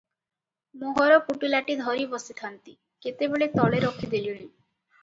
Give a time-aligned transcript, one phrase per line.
[0.83, 2.75] ମୋହର ପୁଟୁଳାଟି ଧରି ବସିଥାନ୍ତି,
[3.07, 4.45] କେତେବେଳେ ତଳେ ରଖି ଦେଲେଣି।